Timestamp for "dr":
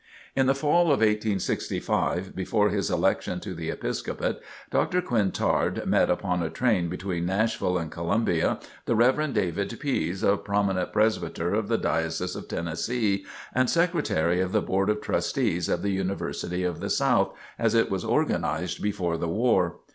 4.71-4.99